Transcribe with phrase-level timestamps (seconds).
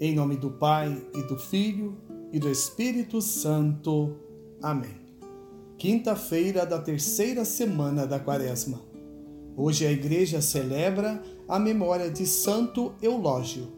[0.00, 1.98] Em nome do Pai e do Filho
[2.32, 4.14] e do Espírito Santo.
[4.62, 4.94] Amém.
[5.76, 8.80] Quinta-feira da terceira semana da Quaresma.
[9.56, 13.72] Hoje a igreja celebra a memória de Santo Eulógio.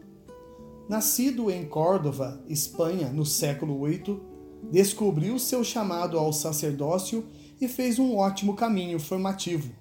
[0.87, 4.19] Nascido em Córdoba, Espanha, no século VIII,
[4.71, 7.25] descobriu seu chamado ao sacerdócio
[7.59, 9.71] e fez um ótimo caminho formativo,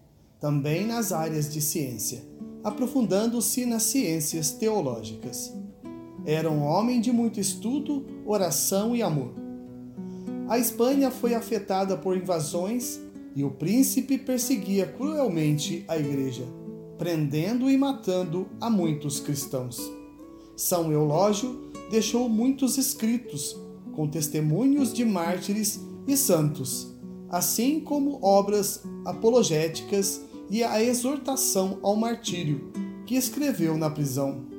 [0.41, 2.25] também nas áreas de ciência,
[2.65, 5.53] aprofundando-se nas ciências teológicas.
[6.31, 9.33] Era um homem de muito estudo, oração e amor.
[10.49, 13.01] A Espanha foi afetada por invasões
[13.35, 16.45] e o príncipe perseguia cruelmente a igreja,
[16.97, 19.81] prendendo e matando a muitos cristãos.
[20.55, 23.57] São Eulógio deixou muitos escritos
[23.91, 26.95] com testemunhos de mártires e santos,
[27.29, 32.71] assim como obras apologéticas e a exortação ao martírio,
[33.05, 34.50] que escreveu na prisão.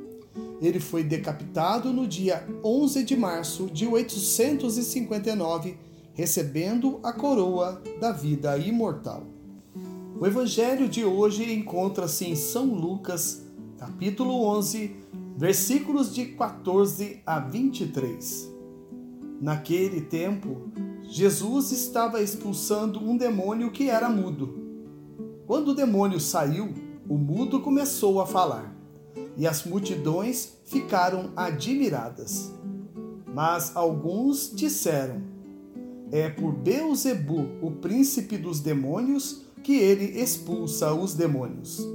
[0.61, 5.76] Ele foi decapitado no dia 11 de março de 859,
[6.13, 9.23] recebendo a coroa da vida imortal.
[10.20, 13.41] O evangelho de hoje encontra-se em São Lucas,
[13.79, 14.95] capítulo 11,
[15.35, 18.51] versículos de 14 a 23.
[19.41, 20.70] Naquele tempo,
[21.01, 24.59] Jesus estava expulsando um demônio que era mudo.
[25.48, 26.71] Quando o demônio saiu,
[27.09, 28.79] o mudo começou a falar
[29.37, 32.51] e as multidões ficaram admiradas.
[33.34, 35.21] Mas alguns disseram:
[36.12, 41.85] É por Beuzebu, o príncipe dos demônios, que ele expulsa os demônios.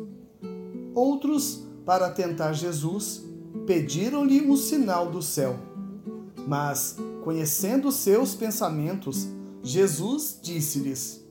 [0.95, 3.23] Outros, para tentar Jesus,
[3.67, 5.57] pediram-lhe um sinal do céu.
[6.47, 9.29] Mas, conhecendo seus pensamentos,
[9.62, 11.23] Jesus disse-lhes: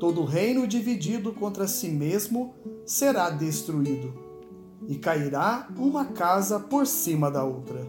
[0.00, 4.25] Todo reino dividido contra si mesmo será destruído
[4.88, 7.80] e cairá uma casa por cima da outra.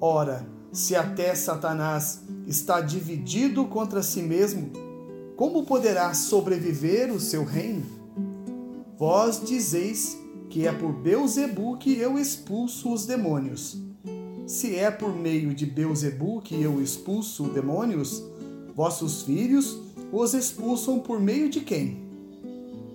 [0.00, 4.70] Ora, se até Satanás está dividido contra si mesmo,
[5.36, 7.84] como poderá sobreviver o seu reino?
[8.98, 10.16] Vós dizeis
[10.48, 13.76] que é por Beuzebu que eu expulso os demônios.
[14.46, 18.22] Se é por meio de Beuzebu que eu expulso demônios,
[18.74, 19.78] vossos filhos
[20.12, 22.04] os expulsam por meio de quem?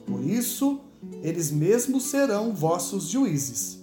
[0.05, 0.79] Por isso,
[1.21, 3.79] eles mesmos serão vossos juízes.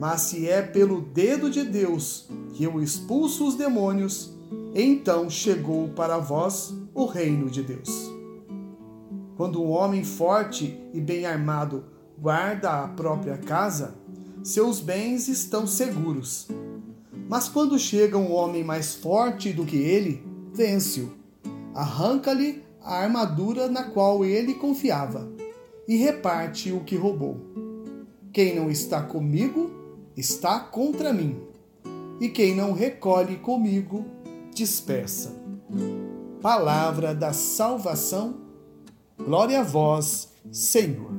[0.00, 4.32] Mas se é pelo dedo de Deus que eu expulso os demônios,
[4.74, 8.10] então chegou para vós o reino de Deus.
[9.36, 11.84] Quando um homem forte e bem armado
[12.18, 13.94] guarda a própria casa,
[14.42, 16.48] seus bens estão seguros.
[17.28, 21.12] Mas quando chega um homem mais forte do que ele, vence-o,
[21.74, 25.28] arranca-lhe a armadura na qual ele confiava
[25.88, 27.40] e reparte o que roubou.
[28.30, 29.70] Quem não está comigo,
[30.14, 31.40] está contra mim,
[32.20, 34.04] e quem não recolhe comigo,
[34.52, 35.34] dispersa.
[36.42, 38.36] Palavra da salvação,
[39.16, 41.10] glória a vós, Senhor.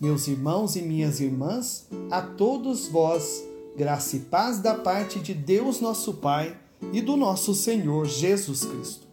[0.00, 3.44] Meus irmãos e minhas irmãs, a todos vós,
[3.76, 6.56] graça e paz da parte de Deus nosso Pai
[6.92, 9.08] e do nosso Senhor Jesus Cristo.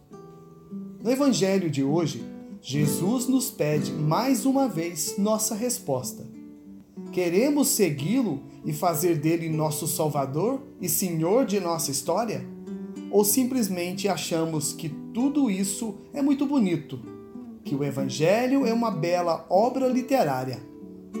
[1.02, 2.35] No Evangelho de hoje,
[2.68, 6.26] Jesus nos pede mais uma vez nossa resposta.
[7.12, 12.44] Queremos segui-lo e fazer dele nosso Salvador e Senhor de nossa história?
[13.08, 16.98] Ou simplesmente achamos que tudo isso é muito bonito,
[17.62, 20.60] que o Evangelho é uma bela obra literária,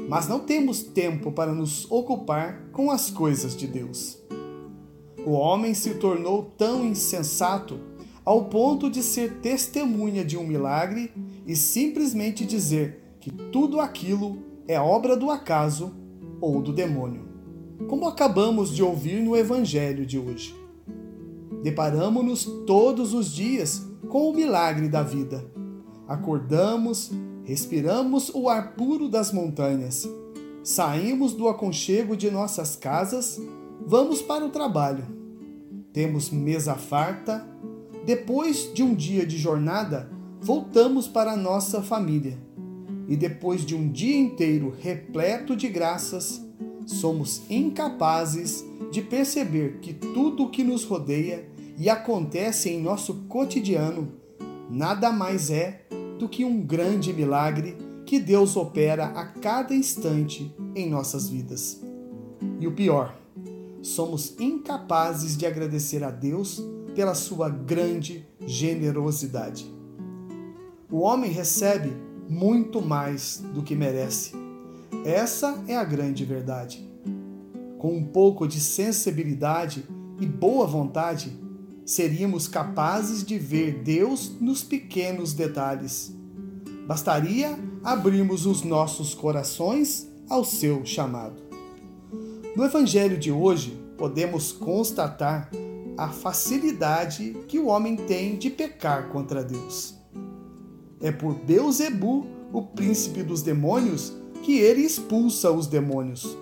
[0.08, 4.18] mas não temos tempo para nos ocupar com as coisas de Deus?
[5.24, 7.78] O homem se tornou tão insensato
[8.24, 11.12] ao ponto de ser testemunha de um milagre
[11.46, 15.94] e simplesmente dizer que tudo aquilo é obra do acaso
[16.40, 17.24] ou do demônio.
[17.88, 20.54] Como acabamos de ouvir no Evangelho de hoje.
[21.62, 25.44] Deparamos-nos todos os dias com o milagre da vida.
[26.08, 27.10] Acordamos,
[27.44, 30.08] respiramos o ar puro das montanhas,
[30.62, 33.40] saímos do aconchego de nossas casas,
[33.84, 35.04] vamos para o trabalho.
[35.92, 37.46] Temos mesa farta,
[38.04, 40.10] depois de um dia de jornada,
[40.40, 42.38] voltamos para a nossa família.
[43.08, 46.44] E depois de um dia inteiro repleto de graças,
[46.86, 51.48] somos incapazes de perceber que tudo o que nos rodeia
[51.78, 54.12] e acontece em nosso cotidiano
[54.70, 55.82] nada mais é
[56.18, 61.82] do que um grande milagre que Deus opera a cada instante em nossas vidas.
[62.60, 63.16] E o pior,
[63.82, 66.62] somos incapazes de agradecer a Deus
[66.94, 69.75] pela sua grande generosidade.
[70.90, 71.92] O homem recebe
[72.28, 74.32] muito mais do que merece.
[75.04, 76.86] Essa é a grande verdade.
[77.78, 79.84] com um pouco de sensibilidade
[80.20, 81.30] e boa vontade,
[81.84, 86.12] seríamos capazes de ver Deus nos pequenos detalhes.
[86.86, 91.42] Bastaria abrirmos os nossos corações ao seu chamado.
[92.56, 95.50] No Evangelho de hoje, podemos constatar
[95.96, 99.95] a facilidade que o homem tem de pecar contra Deus.
[101.00, 104.12] É por Beuzebu, o príncipe dos demônios,
[104.42, 106.36] que ele expulsa os demônios.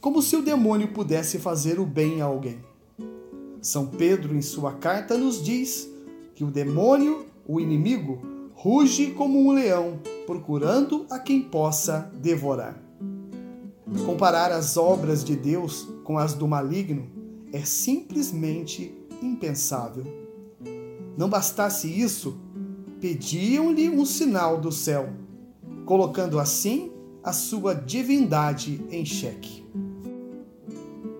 [0.00, 2.58] Como se o demônio pudesse fazer o bem a alguém.
[3.60, 5.88] São Pedro, em sua carta, nos diz
[6.34, 8.20] que o demônio, o inimigo,
[8.52, 12.80] ruge como um leão, procurando a quem possa devorar.
[14.06, 17.08] Comparar as obras de Deus com as do maligno
[17.52, 20.04] é simplesmente impensável.
[21.16, 22.38] Não bastasse isso,
[23.02, 25.10] pediam-lhe um sinal do céu,
[25.84, 29.64] colocando assim a sua divindade em xeque.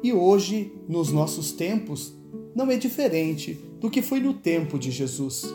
[0.00, 2.14] E hoje, nos nossos tempos,
[2.54, 5.52] não é diferente do que foi no tempo de Jesus.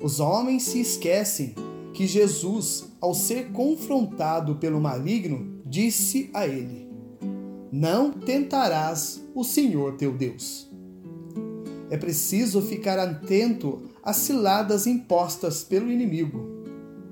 [0.00, 1.54] Os homens se esquecem
[1.92, 6.88] que Jesus, ao ser confrontado pelo maligno, disse a ele:
[7.70, 10.70] Não tentarás o Senhor teu Deus.
[11.90, 16.44] É preciso ficar atento às ciladas impostas pelo inimigo.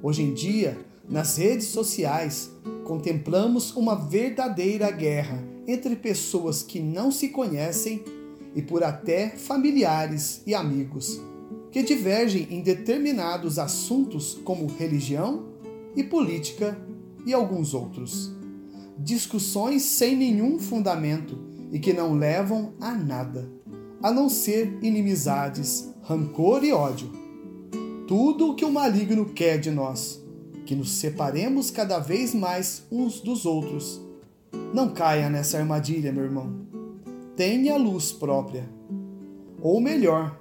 [0.03, 0.79] Hoje em dia,
[1.09, 2.51] nas redes sociais,
[2.85, 8.03] contemplamos uma verdadeira guerra entre pessoas que não se conhecem
[8.55, 11.21] e por até familiares e amigos,
[11.71, 15.47] que divergem em determinados assuntos como religião
[15.95, 16.77] e política
[17.25, 18.41] e alguns outros
[19.03, 21.39] discussões sem nenhum fundamento
[21.73, 23.51] e que não levam a nada,
[24.03, 27.11] a não ser inimizades, rancor e ódio.
[28.07, 30.23] Tudo o que o maligno quer de nós,
[30.65, 34.01] que nos separemos cada vez mais uns dos outros.
[34.75, 36.67] Não caia nessa armadilha, meu irmão.
[37.37, 38.69] Tenha luz própria.
[39.61, 40.41] Ou melhor,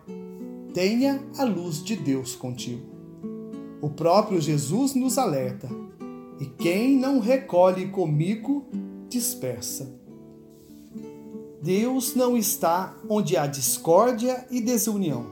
[0.73, 2.87] tenha a luz de Deus contigo.
[3.81, 5.69] O próprio Jesus nos alerta
[6.39, 8.65] e quem não recolhe comigo,
[9.09, 9.99] dispersa.
[11.61, 15.25] Deus não está onde há discórdia e desunião.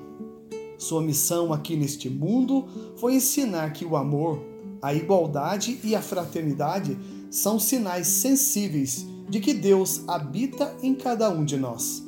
[0.78, 4.44] Sua missão aqui neste mundo foi ensinar que o amor,
[4.82, 6.98] a igualdade e a fraternidade
[7.32, 12.06] são sinais sensíveis de que Deus habita em cada um de nós.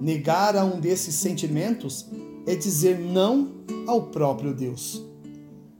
[0.00, 2.06] Negar a um desses sentimentos
[2.46, 3.52] é dizer não
[3.86, 5.00] ao próprio Deus.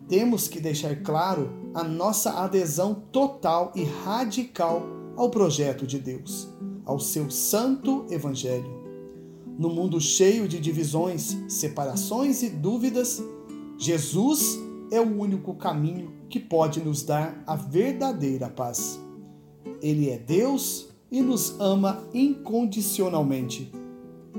[0.09, 4.82] Temos que deixar claro a nossa adesão total e radical
[5.17, 6.49] ao projeto de Deus,
[6.84, 8.84] ao seu santo evangelho.
[9.58, 13.22] No mundo cheio de divisões, separações e dúvidas,
[13.78, 14.58] Jesus
[14.90, 19.00] é o único caminho que pode nos dar a verdadeira paz.
[19.81, 23.70] Ele é Deus e nos ama incondicionalmente.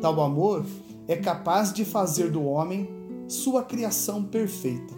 [0.01, 0.65] Tal amor
[1.07, 2.89] é capaz de fazer do homem
[3.27, 4.94] sua criação perfeita.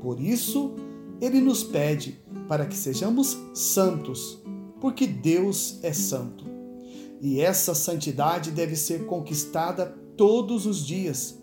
[0.00, 0.74] Por isso,
[1.20, 2.18] ele nos pede
[2.48, 4.42] para que sejamos santos,
[4.80, 6.44] porque Deus é santo.
[7.20, 9.86] E essa santidade deve ser conquistada
[10.16, 11.38] todos os dias,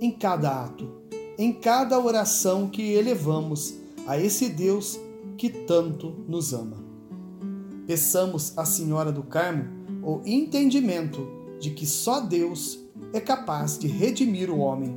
[0.00, 0.88] em cada ato,
[1.38, 3.74] em cada oração que elevamos
[4.06, 4.98] a esse Deus
[5.36, 6.76] que tanto nos ama.
[7.86, 9.64] Peçamos à Senhora do Carmo
[10.02, 11.26] o entendimento
[11.58, 12.78] de que só Deus
[13.12, 14.94] é capaz de redimir o homem.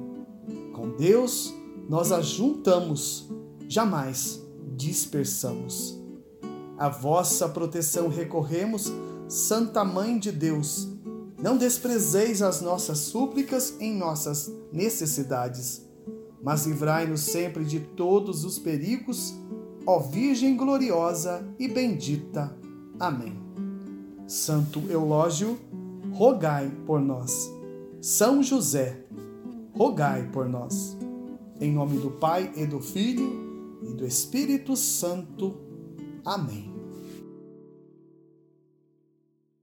[0.73, 1.53] Com Deus,
[1.87, 3.29] nós ajuntamos
[3.67, 4.41] jamais
[4.75, 5.99] dispersamos.
[6.77, 8.91] A vossa proteção recorremos,
[9.27, 10.87] Santa Mãe de Deus.
[11.37, 15.85] Não desprezeis as nossas súplicas em nossas necessidades,
[16.41, 19.33] mas livrai-nos sempre de todos os perigos,
[19.85, 22.57] ó Virgem gloriosa e bendita.
[22.99, 23.37] Amém.
[24.25, 25.59] Santo Eulógio,
[26.13, 27.51] rogai por nós.
[28.01, 29.05] São José,
[29.73, 30.97] rogai por nós.
[31.59, 35.55] Em nome do Pai e do Filho e do Espírito Santo.
[36.23, 36.76] Amém.